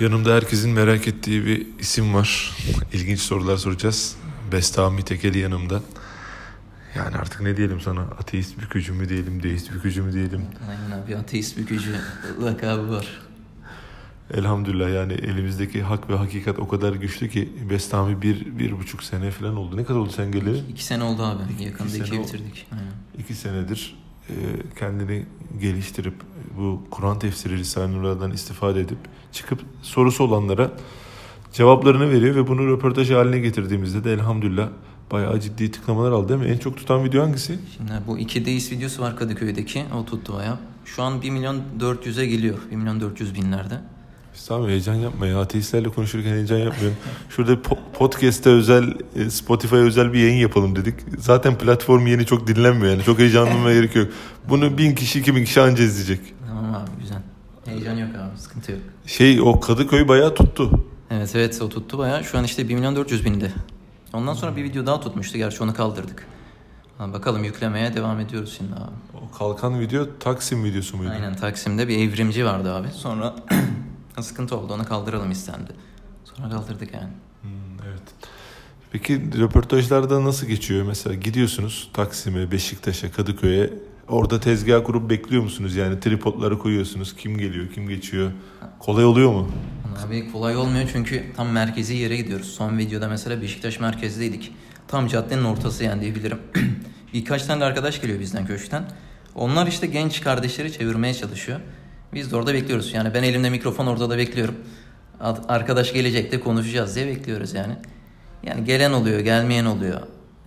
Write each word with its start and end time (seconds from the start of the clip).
Yanımda 0.00 0.34
herkesin 0.34 0.70
merak 0.70 1.08
ettiği 1.08 1.46
bir 1.46 1.66
isim 1.78 2.14
var. 2.14 2.52
İlginç 2.92 3.20
sorular 3.20 3.56
soracağız. 3.56 4.16
Bestami 4.52 5.02
Tekeli 5.04 5.38
yanımda. 5.38 5.82
Yani 6.96 7.16
artık 7.16 7.40
ne 7.40 7.56
diyelim 7.56 7.80
sana? 7.80 8.00
Ateist 8.00 8.58
bükücü 8.58 8.92
mü 8.92 9.08
diyelim, 9.08 9.42
deist 9.42 9.72
bükücü 9.72 10.02
mü 10.02 10.12
diyelim? 10.12 10.42
Aynen 10.70 11.02
abi 11.02 11.16
ateist 11.16 11.58
bükücü 11.58 11.96
lakabı 12.42 12.90
var. 12.90 13.06
Elhamdülillah 14.34 14.94
yani 14.94 15.12
elimizdeki 15.12 15.82
hak 15.82 16.10
ve 16.10 16.16
hakikat 16.16 16.58
o 16.58 16.68
kadar 16.68 16.92
güçlü 16.92 17.28
ki 17.28 17.52
Bestami 17.70 18.22
bir, 18.22 18.58
bir 18.58 18.72
buçuk 18.78 19.02
sene 19.02 19.30
falan 19.30 19.56
oldu. 19.56 19.76
Ne 19.76 19.84
kadar 19.84 19.98
oldu 19.98 20.10
sen 20.16 20.32
geleli? 20.32 20.58
İki 20.70 20.84
sene 20.84 21.02
oldu 21.04 21.22
abi. 21.22 21.42
İki- 21.52 21.64
Yakında 21.64 21.88
iki 21.88 21.98
iki, 21.98 22.14
oldu. 22.18 22.22
bitirdik. 22.26 22.66
Aynen. 22.72 22.92
İki 23.18 23.34
senedir 23.34 23.96
kendini 24.78 25.24
geliştirip 25.60 26.14
bu 26.58 26.82
Kur'an 26.90 27.18
tefsiri 27.18 27.56
Risale-i 27.56 28.34
istifade 28.34 28.80
edip 28.80 28.98
çıkıp 29.32 29.60
sorusu 29.82 30.24
olanlara 30.24 30.70
cevaplarını 31.52 32.10
veriyor 32.10 32.34
ve 32.34 32.46
bunu 32.46 32.66
röportaj 32.66 33.10
haline 33.10 33.38
getirdiğimizde 33.38 34.04
de 34.04 34.12
elhamdülillah 34.12 34.68
bayağı 35.12 35.40
ciddi 35.40 35.70
tıklamalar 35.70 36.12
aldı 36.12 36.28
değil 36.28 36.40
mi? 36.40 36.46
En 36.46 36.58
çok 36.58 36.76
tutan 36.76 37.04
video 37.04 37.22
hangisi? 37.22 37.58
Şimdi 37.76 37.92
bu 38.06 38.18
iki 38.18 38.46
deist 38.46 38.72
videosu 38.72 39.02
var 39.02 39.16
Kadıköy'deki. 39.16 39.84
O 39.94 40.04
tuttu 40.04 40.34
baya. 40.34 40.58
Şu 40.84 41.02
an 41.02 41.22
1 41.22 41.30
milyon 41.30 41.62
400'e 41.80 42.26
geliyor. 42.26 42.58
1 42.70 42.76
milyon 42.76 43.00
400 43.00 43.34
binlerde. 43.34 43.80
Sami 44.36 44.68
heyecan 44.68 44.94
yapma 44.94 45.26
ya. 45.26 45.40
Ateistlerle 45.40 45.88
konuşurken 45.88 46.30
heyecan 46.32 46.56
yapmıyorum. 46.58 46.96
Şurada 47.30 47.52
po- 47.52 47.78
podcast'te 47.98 48.50
özel, 48.50 48.94
e, 49.16 49.30
Spotify'a 49.30 49.78
özel 49.80 50.12
bir 50.12 50.18
yayın 50.18 50.36
yapalım 50.40 50.76
dedik. 50.76 50.94
Zaten 51.18 51.58
platform 51.58 52.06
yeni 52.06 52.26
çok 52.26 52.46
dinlenmiyor 52.46 52.92
yani. 52.92 53.02
Çok 53.02 53.18
heyecanlanmaya 53.18 53.74
gerek 53.80 53.96
yok. 53.96 54.08
Bunu 54.48 54.78
bin 54.78 54.94
kişi, 54.94 55.20
iki 55.20 55.36
bin 55.36 55.44
kişi 55.44 55.60
anca 55.60 55.84
izleyecek. 55.84 56.34
Tamam 56.48 56.74
abi 56.74 56.90
güzel. 57.00 57.18
Heyecan 57.64 57.96
yok 57.96 58.10
abi 58.16 58.38
sıkıntı 58.38 58.72
yok. 58.72 58.80
Şey 59.06 59.40
o 59.40 59.60
Kadıköy 59.60 60.08
bayağı 60.08 60.34
tuttu. 60.34 60.84
Evet 61.10 61.36
evet 61.36 61.62
o 61.62 61.68
tuttu 61.68 61.98
baya. 61.98 62.22
Şu 62.22 62.38
an 62.38 62.44
işte 62.44 62.68
1 62.68 62.74
milyon 62.74 62.96
400 62.96 63.24
binde. 63.24 63.52
Ondan 64.12 64.34
sonra 64.34 64.56
bir 64.56 64.64
video 64.64 64.86
daha 64.86 65.00
tutmuştu. 65.00 65.38
Gerçi 65.38 65.62
onu 65.62 65.74
kaldırdık. 65.74 66.26
Ha, 66.98 67.12
bakalım 67.12 67.44
yüklemeye 67.44 67.94
devam 67.94 68.20
ediyoruz 68.20 68.54
şimdi 68.58 68.72
abi. 68.74 69.24
O 69.34 69.38
kalkan 69.38 69.80
video 69.80 70.06
Taksim 70.20 70.64
videosu 70.64 70.96
muydu? 70.96 71.10
Aynen 71.14 71.36
Taksim'de 71.36 71.88
bir 71.88 71.98
evrimci 71.98 72.44
vardı 72.44 72.72
abi. 72.74 72.88
Sonra 72.92 73.34
sıkıntı 74.22 74.56
oldu 74.56 74.72
onu 74.72 74.84
kaldıralım 74.84 75.30
istendi. 75.30 75.72
Sonra 76.24 76.50
kaldırdık 76.50 76.94
yani. 76.94 77.08
Hmm, 77.42 77.50
evet. 77.88 78.02
Peki 78.92 79.38
röportajlarda 79.38 80.24
nasıl 80.24 80.46
geçiyor? 80.46 80.86
Mesela 80.86 81.14
gidiyorsunuz 81.14 81.90
Taksim'e, 81.92 82.50
Beşiktaş'a, 82.50 83.12
Kadıköy'e. 83.12 83.70
Orada 84.08 84.40
tezgah 84.40 84.84
kurup 84.84 85.10
bekliyor 85.10 85.42
musunuz? 85.42 85.76
Yani 85.76 86.00
tripodları 86.00 86.58
koyuyorsunuz. 86.58 87.16
Kim 87.16 87.38
geliyor, 87.38 87.72
kim 87.74 87.88
geçiyor? 87.88 88.32
Kolay 88.78 89.04
oluyor 89.04 89.32
mu? 89.32 89.48
Abi 90.06 90.32
kolay 90.32 90.56
olmuyor 90.56 90.90
çünkü 90.92 91.24
tam 91.36 91.48
merkezi 91.48 91.94
yere 91.94 92.16
gidiyoruz. 92.16 92.46
Son 92.46 92.78
videoda 92.78 93.08
mesela 93.08 93.42
Beşiktaş 93.42 93.80
merkezdeydik. 93.80 94.52
Tam 94.88 95.06
caddenin 95.06 95.44
ortası 95.44 95.84
yani 95.84 96.00
diyebilirim. 96.00 96.38
Birkaç 97.14 97.42
tane 97.42 97.60
de 97.60 97.64
arkadaş 97.64 98.00
geliyor 98.00 98.20
bizden 98.20 98.46
köşkten. 98.46 98.90
Onlar 99.34 99.66
işte 99.66 99.86
genç 99.86 100.20
kardeşleri 100.20 100.72
çevirmeye 100.72 101.14
çalışıyor. 101.14 101.60
Biz 102.16 102.32
de 102.32 102.36
orada 102.36 102.54
bekliyoruz. 102.54 102.92
Yani 102.94 103.14
ben 103.14 103.22
elimde 103.22 103.50
mikrofon 103.50 103.86
orada 103.86 104.10
da 104.10 104.18
bekliyorum. 104.18 104.54
Ad- 105.20 105.44
Arkadaş 105.48 105.92
gelecek 105.92 106.32
de 106.32 106.40
konuşacağız 106.40 106.96
diye 106.96 107.06
bekliyoruz 107.06 107.54
yani. 107.54 107.72
Yani 108.42 108.64
gelen 108.64 108.92
oluyor, 108.92 109.20
gelmeyen 109.20 109.64
oluyor. 109.64 110.00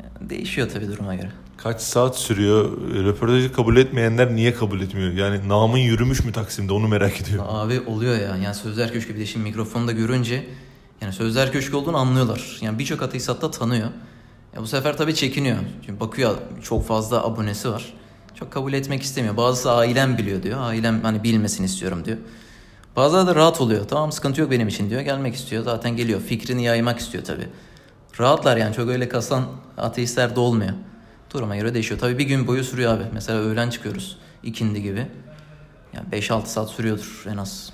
Yani 0.03 0.29
değişiyor 0.29 0.69
tabii 0.73 0.87
duruma 0.87 1.15
göre. 1.15 1.31
Kaç 1.57 1.81
saat 1.81 2.17
sürüyor? 2.17 2.71
Röportajı 3.05 3.53
kabul 3.53 3.77
etmeyenler 3.77 4.35
niye 4.35 4.53
kabul 4.53 4.81
etmiyor? 4.81 5.11
Yani 5.13 5.49
namın 5.49 5.77
yürümüş 5.77 6.23
mü 6.25 6.31
Taksim'de 6.31 6.73
onu 6.73 6.87
merak 6.87 7.21
ediyorum. 7.21 7.45
Abi 7.49 7.79
oluyor 7.87 8.15
ya. 8.15 8.35
Yani 8.43 8.55
Sözler 8.55 8.93
Köşkü 8.93 9.15
bir 9.15 9.19
de 9.19 9.25
şimdi 9.25 9.43
mikrofonu 9.43 9.87
da 9.87 9.91
görünce 9.91 10.45
yani 11.01 11.13
Sözler 11.13 11.51
Köşkü 11.51 11.75
olduğunu 11.75 11.97
anlıyorlar. 11.97 12.57
Yani 12.61 12.79
birçok 12.79 13.01
ateist 13.01 13.29
hatta 13.29 13.51
tanıyor. 13.51 13.87
Ya 14.55 14.61
bu 14.61 14.67
sefer 14.67 14.97
tabii 14.97 15.15
çekiniyor. 15.15 15.57
Çünkü 15.85 15.99
bakıyor 15.99 16.35
çok 16.63 16.87
fazla 16.87 17.23
abonesi 17.25 17.69
var. 17.69 17.93
Çok 18.35 18.51
kabul 18.51 18.73
etmek 18.73 19.01
istemiyor. 19.03 19.37
Bazısı 19.37 19.71
ailem 19.71 20.17
biliyor 20.17 20.43
diyor. 20.43 20.59
Ailem 20.61 21.01
hani 21.01 21.23
bilmesini 21.23 21.65
istiyorum 21.65 22.05
diyor. 22.05 22.17
Bazıları 22.95 23.27
da 23.27 23.35
rahat 23.35 23.61
oluyor. 23.61 23.87
Tamam 23.87 24.11
sıkıntı 24.11 24.41
yok 24.41 24.51
benim 24.51 24.67
için 24.67 24.89
diyor. 24.89 25.01
Gelmek 25.01 25.35
istiyor. 25.35 25.63
Zaten 25.63 25.95
geliyor. 25.95 26.21
Fikrini 26.21 26.63
yaymak 26.63 26.99
istiyor 26.99 27.23
tabii. 27.23 27.47
Rahatlar 28.19 28.57
yani 28.57 28.75
çok 28.75 28.89
öyle 28.89 29.09
kasan 29.09 29.45
ateistler 29.77 30.35
de 30.35 30.39
olmuyor. 30.39 30.73
Duruma 31.33 31.55
göre 31.55 31.73
değişiyor. 31.73 31.99
Tabii 31.99 32.17
bir 32.17 32.23
gün 32.23 32.47
boyu 32.47 32.63
sürüyor 32.63 32.93
abi. 32.93 33.03
Mesela 33.13 33.39
öğlen 33.39 33.69
çıkıyoruz. 33.69 34.17
ikindi 34.43 34.81
gibi. 34.81 35.07
Yani 35.93 36.07
5-6 36.11 36.45
saat 36.45 36.69
sürüyordur 36.69 37.23
en 37.33 37.37
az. 37.37 37.73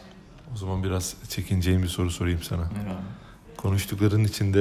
O 0.54 0.58
zaman 0.58 0.84
biraz 0.84 1.14
çekineceğim 1.30 1.84
bir 1.84 1.88
soru 1.88 2.12
sorayım 2.12 2.40
sana. 2.44 2.62
Abi. 2.62 2.70
Konuştukların 3.58 4.24
içinde 4.24 4.60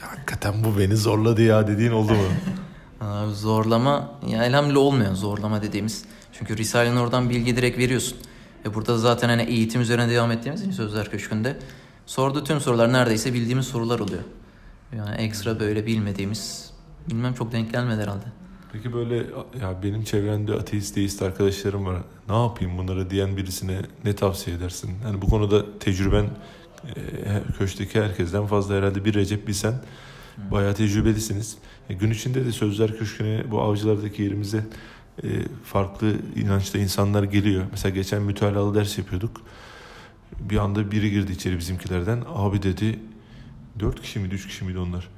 "Ya 0.00 0.10
hakikaten 0.10 0.64
bu 0.64 0.78
beni 0.78 0.96
zorladı 0.96 1.42
ya 1.42 1.66
dediğin 1.66 1.90
oldu 1.92 2.12
mu? 2.12 2.22
Abi 3.10 3.34
zorlama 3.34 4.10
ya 4.26 4.44
elhamdülillah 4.44 4.80
olmuyor 4.80 5.14
zorlama 5.14 5.62
dediğimiz. 5.62 6.04
Çünkü 6.32 6.56
Risale'nin 6.56 6.96
oradan 6.96 7.30
bilgi 7.30 7.56
direkt 7.56 7.78
veriyorsun. 7.78 8.18
Ve 8.64 8.74
burada 8.74 8.98
zaten 8.98 9.28
hani 9.28 9.42
eğitim 9.42 9.80
üzerine 9.80 10.10
devam 10.10 10.30
ettiğimiz 10.30 10.60
için 10.60 10.72
Sözler 10.72 11.10
Köşkü'nde 11.10 11.58
sorduğu 12.06 12.44
tüm 12.44 12.60
sorular 12.60 12.92
neredeyse 12.92 13.34
bildiğimiz 13.34 13.66
sorular 13.66 13.98
oluyor. 13.98 14.22
Yani 14.96 15.16
ekstra 15.16 15.60
böyle 15.60 15.86
bilmediğimiz 15.86 16.70
bilmem 17.10 17.34
çok 17.34 17.52
denk 17.52 17.72
gelmedi 17.72 18.02
herhalde. 18.02 18.24
Peki 18.72 18.92
böyle 18.92 19.16
ya 19.60 19.82
benim 19.82 20.04
çevremde 20.04 20.54
ateist 20.54 20.96
deist 20.96 21.22
arkadaşlarım 21.22 21.86
var. 21.86 21.98
Ne 22.28 22.42
yapayım 22.42 22.78
bunlara 22.78 23.10
diyen 23.10 23.36
birisine 23.36 23.80
ne 24.04 24.16
tavsiye 24.16 24.56
edersin? 24.56 24.90
Hani 25.02 25.22
bu 25.22 25.26
konuda 25.26 25.78
tecrüben 25.78 26.26
e, 26.96 27.42
köşkteki 27.58 28.02
herkesten 28.02 28.46
fazla 28.46 28.74
herhalde 28.74 29.04
bir 29.04 29.14
Recep 29.14 29.48
bir 29.48 29.52
sen. 29.52 29.74
Bayağı 30.50 30.74
tecrübelisiniz. 30.74 31.56
E, 31.88 31.94
gün 31.94 32.10
içinde 32.10 32.44
de 32.44 32.52
Sözler 32.52 32.98
Köşkü'ne 32.98 33.50
bu 33.50 33.60
avcılardaki 33.60 34.22
yerimize 34.22 34.66
e, 35.24 35.28
farklı 35.64 36.14
inançta 36.36 36.78
insanlar 36.78 37.22
geliyor. 37.22 37.64
Mesela 37.70 37.94
geçen 37.94 38.22
mütalalı 38.22 38.74
ders 38.74 38.98
yapıyorduk. 38.98 39.42
Bir 40.40 40.56
anda 40.56 40.90
biri 40.90 41.10
girdi 41.10 41.32
içeri 41.32 41.58
bizimkilerden. 41.58 42.22
Abi 42.34 42.62
dedi 42.62 42.98
dört 43.80 44.02
kişi 44.02 44.18
miydi 44.18 44.34
üç 44.34 44.46
kişi 44.46 44.64
miydi 44.64 44.78
onlar? 44.78 45.08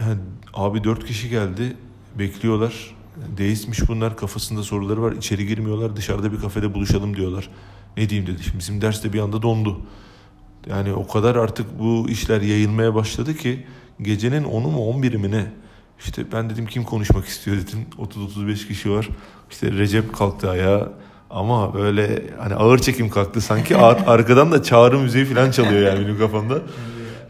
Yani 0.00 0.20
abi 0.54 0.84
dört 0.84 1.04
kişi 1.04 1.28
geldi. 1.28 1.76
Bekliyorlar. 2.18 2.94
Deistmiş 3.36 3.88
bunlar. 3.88 4.16
Kafasında 4.16 4.62
soruları 4.62 5.02
var. 5.02 5.12
İçeri 5.12 5.46
girmiyorlar. 5.46 5.96
Dışarıda 5.96 6.32
bir 6.32 6.40
kafede 6.40 6.74
buluşalım 6.74 7.16
diyorlar. 7.16 7.48
Ne 7.96 8.08
diyeyim 8.08 8.32
dedi. 8.32 8.42
Şimdi 8.42 8.58
bizim 8.58 8.80
ders 8.80 9.04
de 9.04 9.12
bir 9.12 9.18
anda 9.20 9.42
dondu. 9.42 9.80
Yani 10.70 10.92
o 10.92 11.06
kadar 11.08 11.36
artık 11.36 11.66
bu 11.78 12.06
işler 12.10 12.40
yayılmaya 12.40 12.94
başladı 12.94 13.34
ki 13.34 13.66
gecenin 14.02 14.44
10'u 14.44 14.70
mu 14.70 14.78
11'i 14.78 15.18
mi 15.18 15.30
ne? 15.30 15.46
İşte 16.04 16.22
ben 16.32 16.50
dedim 16.50 16.66
kim 16.66 16.84
konuşmak 16.84 17.26
istiyor 17.26 17.56
dedim. 17.56 17.78
30-35 17.98 18.68
kişi 18.68 18.90
var. 18.90 19.08
İşte 19.50 19.72
Recep 19.72 20.14
kalktı 20.16 20.50
ayağa. 20.50 20.92
Ama 21.30 21.74
böyle 21.74 22.22
hani 22.38 22.54
ağır 22.54 22.78
çekim 22.78 23.10
kalktı. 23.10 23.40
Sanki 23.40 23.76
ar- 23.86 24.04
arkadan 24.06 24.52
da 24.52 24.62
çağrı 24.62 24.98
müziği 24.98 25.24
falan 25.24 25.50
çalıyor 25.50 25.82
yani 25.92 26.06
benim 26.06 26.18
kafamda. 26.18 26.58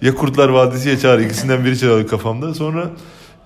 Ya 0.03 0.15
Kurtlar 0.15 0.49
Vadisi 0.49 0.89
ya 0.89 0.99
Çağrı 0.99 1.25
ikisinden 1.25 1.65
biri 1.65 1.79
çalıyor 1.79 2.09
kafamda. 2.09 2.55
Sonra 2.55 2.91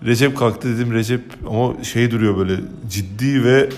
Recep 0.06 0.36
kalktı 0.38 0.76
dedim 0.76 0.92
Recep 0.94 1.22
ama 1.48 1.84
şey 1.84 2.10
duruyor 2.10 2.36
böyle 2.36 2.52
ciddi 2.90 3.44
ve 3.44 3.68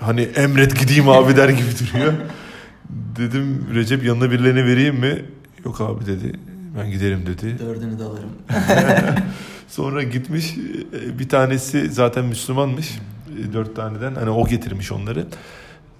hani 0.00 0.20
emret 0.20 0.80
gideyim 0.80 1.08
abi 1.08 1.36
der 1.36 1.48
gibi 1.48 1.68
duruyor. 1.80 2.12
Dedim 3.16 3.66
Recep 3.74 4.04
yanına 4.04 4.30
birilerine 4.30 4.64
vereyim 4.66 4.94
mi? 4.96 5.24
Yok 5.64 5.80
abi 5.80 6.06
dedi. 6.06 6.32
Ben 6.78 6.90
giderim 6.90 7.26
dedi. 7.26 7.58
Dördünü 7.58 7.98
de 7.98 8.04
alırım. 8.04 8.30
Sonra 9.68 10.02
gitmiş 10.02 10.54
e, 10.92 11.18
bir 11.18 11.28
tanesi 11.28 11.90
zaten 11.90 12.24
Müslümanmış. 12.24 12.98
E, 13.40 13.52
Dört 13.52 13.76
taneden 13.76 14.14
hani 14.14 14.30
o 14.30 14.46
getirmiş 14.48 14.92
onları. 14.92 15.26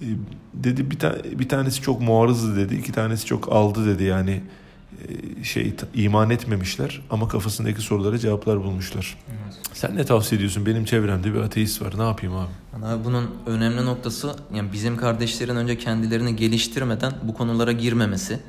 E, 0.01 0.07
Dedi 0.55 0.91
bir, 0.91 0.99
ta- 0.99 1.19
bir 1.25 1.49
tanesi 1.49 1.81
çok 1.83 2.01
muarızdı 2.01 2.57
dedi. 2.57 2.75
iki 2.75 2.93
tanesi 2.93 3.27
çok 3.27 3.53
aldı 3.53 3.87
dedi 3.87 4.05
yani 4.05 4.41
şey 5.43 5.75
iman 5.95 6.31
etmemişler 6.31 7.01
ama 7.11 7.29
kafasındaki 7.29 7.81
sorulara 7.81 8.19
cevaplar 8.19 8.65
bulmuşlar. 8.65 9.19
Sen 9.73 9.97
ne 9.97 10.05
tavsiye 10.05 10.37
ediyorsun? 10.37 10.67
Benim 10.67 10.85
çevremde 10.85 11.35
bir 11.35 11.39
ateist 11.41 11.83
var. 11.83 11.93
Ne 11.99 12.03
yapayım 12.03 12.35
abi? 12.37 12.85
Abi 12.87 13.05
bunun 13.05 13.31
önemli 13.47 13.85
noktası 13.87 14.35
yani 14.55 14.73
bizim 14.73 14.97
kardeşlerin 14.97 15.57
önce 15.57 15.79
kendilerini 15.79 16.37
geliştirmeden 16.37 17.13
bu 17.23 17.35
konulara 17.35 17.73
girmemesi. 17.73 18.41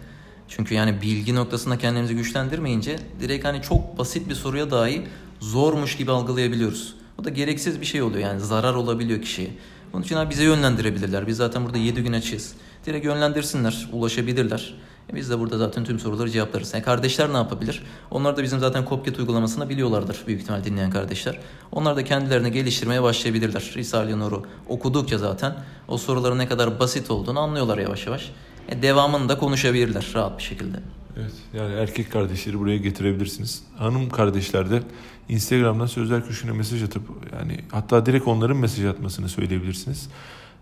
Çünkü 0.47 0.75
yani 0.75 1.01
bilgi 1.01 1.35
noktasında 1.35 1.77
kendimizi 1.77 2.15
güçlendirmeyince 2.15 2.99
direkt 3.19 3.45
hani 3.45 3.61
çok 3.61 3.97
basit 3.97 4.29
bir 4.29 4.35
soruya 4.35 4.71
dahi 4.71 5.07
zormuş 5.39 5.97
gibi 5.97 6.11
algılayabiliyoruz. 6.11 6.95
Bu 7.17 7.23
da 7.23 7.29
gereksiz 7.29 7.81
bir 7.81 7.85
şey 7.85 8.01
oluyor 8.01 8.19
yani 8.19 8.39
zarar 8.39 8.73
olabiliyor 8.73 9.21
kişiye. 9.21 9.49
Bunun 9.93 10.03
için 10.03 10.15
abi 10.15 10.29
bize 10.29 10.43
yönlendirebilirler. 10.43 11.27
Biz 11.27 11.37
zaten 11.37 11.65
burada 11.65 11.77
7 11.77 12.03
gün 12.03 12.13
açığız. 12.13 12.53
Direkt 12.85 13.05
yönlendirsinler, 13.05 13.89
ulaşabilirler. 13.91 14.73
E 15.09 15.15
biz 15.15 15.29
de 15.29 15.39
burada 15.39 15.57
zaten 15.57 15.83
tüm 15.83 15.99
soruları 15.99 16.29
cevaplarız. 16.29 16.73
Yani 16.73 16.83
kardeşler 16.83 17.33
ne 17.33 17.37
yapabilir? 17.37 17.83
Onlar 18.11 18.37
da 18.37 18.43
bizim 18.43 18.59
zaten 18.59 18.85
Copcat 18.89 19.19
uygulamasını 19.19 19.69
biliyorlardır 19.69 20.23
büyük 20.27 20.41
ihtimal 20.41 20.63
dinleyen 20.63 20.91
kardeşler. 20.91 21.39
Onlar 21.71 21.95
da 21.95 22.03
kendilerini 22.03 22.51
geliştirmeye 22.51 23.03
başlayabilirler. 23.03 23.73
Risale-i 23.75 24.19
Nur'u 24.19 24.45
okudukça 24.67 25.17
zaten 25.17 25.55
o 25.87 25.97
soruların 25.97 26.37
ne 26.37 26.47
kadar 26.47 26.79
basit 26.79 27.11
olduğunu 27.11 27.39
anlıyorlar 27.39 27.77
yavaş 27.77 28.05
yavaş. 28.05 28.31
E, 28.69 28.81
devamını 28.81 29.29
da 29.29 29.37
konuşabilirler 29.37 30.11
rahat 30.15 30.37
bir 30.37 30.43
şekilde. 30.43 30.77
Evet 31.17 31.33
yani 31.53 31.73
erkek 31.73 32.11
kardeşleri 32.11 32.59
buraya 32.59 32.77
getirebilirsiniz. 32.77 33.63
Hanım 33.77 34.09
kardeşler 34.09 34.71
de 34.71 34.83
Instagram'dan 35.29 35.85
Sözler 35.85 36.27
Köşkü'ne 36.27 36.51
mesaj 36.51 36.83
atıp 36.83 37.03
yani 37.33 37.59
hatta 37.71 38.05
direkt 38.05 38.27
onların 38.27 38.57
mesaj 38.57 38.85
atmasını 38.85 39.29
söyleyebilirsiniz. 39.29 40.09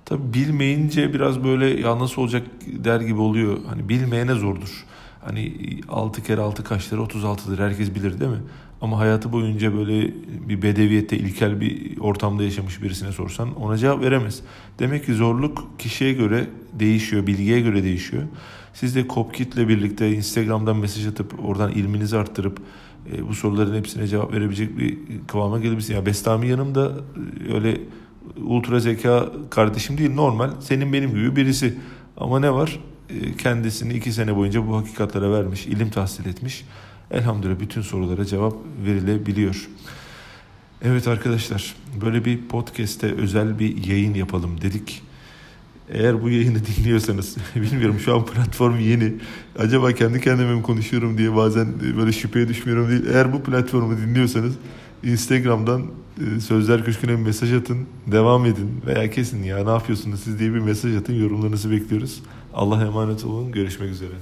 Tabi 0.05 0.33
bilmeyince 0.33 1.13
biraz 1.13 1.43
böyle 1.43 1.81
ya 1.81 1.99
nasıl 1.99 2.21
olacak 2.21 2.47
der 2.65 3.01
gibi 3.01 3.19
oluyor. 3.19 3.57
Hani 3.69 3.89
bilmeyene 3.89 4.33
zordur. 4.33 4.85
Hani 5.25 5.53
6 5.89 6.23
kere 6.23 6.41
6 6.41 6.63
kaçları 6.63 7.01
36'dır 7.01 7.59
herkes 7.59 7.95
bilir 7.95 8.19
değil 8.19 8.31
mi? 8.31 8.41
Ama 8.81 8.99
hayatı 8.99 9.31
boyunca 9.31 9.73
böyle 9.77 10.13
bir 10.49 10.61
bedeviyette 10.61 11.17
ilkel 11.17 11.61
bir 11.61 11.97
ortamda 11.99 12.43
yaşamış 12.43 12.83
birisine 12.83 13.11
sorsan 13.11 13.55
ona 13.55 13.77
cevap 13.77 14.01
veremez. 14.01 14.41
Demek 14.79 15.05
ki 15.05 15.13
zorluk 15.13 15.79
kişiye 15.79 16.13
göre 16.13 16.47
değişiyor, 16.73 17.27
bilgiye 17.27 17.61
göre 17.61 17.83
değişiyor. 17.83 18.23
Siz 18.73 18.95
de 18.95 19.07
Kopkit'le 19.07 19.57
birlikte 19.57 20.11
Instagram'dan 20.11 20.77
mesaj 20.77 21.07
atıp 21.07 21.45
oradan 21.45 21.71
ilminizi 21.71 22.17
arttırıp 22.17 22.61
e, 23.13 23.27
bu 23.27 23.33
soruların 23.33 23.77
hepsine 23.77 24.07
cevap 24.07 24.33
verebilecek 24.33 24.77
bir 24.77 24.97
kıvama 25.27 25.59
gelebilirsin. 25.59 25.93
Ya 25.95 26.05
Bestami 26.05 26.47
yanımda 26.47 26.91
e, 27.49 27.53
öyle 27.53 27.81
ultra 28.43 28.79
zeka 28.79 29.29
kardeşim 29.49 29.97
değil 29.97 30.13
normal 30.13 30.49
senin 30.59 30.93
benim 30.93 31.09
gibi 31.09 31.35
birisi. 31.35 31.77
Ama 32.17 32.39
ne 32.39 32.53
var? 32.53 32.79
E, 33.09 33.37
kendisini 33.37 33.93
iki 33.93 34.13
sene 34.13 34.35
boyunca 34.35 34.67
bu 34.67 34.77
hakikatlere 34.77 35.31
vermiş, 35.31 35.67
ilim 35.67 35.89
tahsil 35.89 36.25
etmiş. 36.25 36.65
Elhamdülillah 37.11 37.59
bütün 37.59 37.81
sorulara 37.81 38.25
cevap 38.25 38.53
verilebiliyor. 38.85 39.69
Evet 40.81 41.07
arkadaşlar 41.07 41.75
böyle 42.01 42.25
bir 42.25 42.47
podcast'te 42.47 43.13
özel 43.13 43.59
bir 43.59 43.85
yayın 43.85 44.13
yapalım 44.13 44.61
dedik. 44.61 45.01
Eğer 45.89 46.23
bu 46.23 46.29
yayını 46.29 46.59
dinliyorsanız 46.77 47.37
bilmiyorum 47.55 47.99
şu 47.99 48.15
an 48.15 48.25
platform 48.25 48.79
yeni. 48.79 49.13
Acaba 49.59 49.91
kendi 49.91 50.21
kendime 50.21 50.55
mi 50.55 50.61
konuşuyorum 50.61 51.17
diye 51.17 51.35
bazen 51.35 51.67
böyle 51.97 52.11
şüpheye 52.11 52.47
düşmüyorum 52.47 52.89
değil. 52.89 53.05
Eğer 53.13 53.33
bu 53.33 53.43
platformu 53.43 53.97
dinliyorsanız 53.97 54.53
Instagram'dan 55.03 55.85
e, 56.37 56.39
Sözler 56.39 56.85
Köşkü'ne 56.85 57.11
bir 57.11 57.23
mesaj 57.23 57.53
atın. 57.53 57.77
Devam 58.07 58.45
edin 58.45 58.81
veya 58.85 59.09
kesin 59.09 59.43
ya 59.43 59.63
ne 59.63 59.69
yapıyorsunuz 59.69 60.19
siz 60.23 60.39
diye 60.39 60.53
bir 60.53 60.59
mesaj 60.59 60.95
atın. 60.95 61.13
Yorumlarınızı 61.13 61.71
bekliyoruz. 61.71 62.21
Allah'a 62.53 62.85
emanet 62.85 63.25
olun. 63.25 63.51
Görüşmek 63.51 63.89
üzere. 63.89 64.13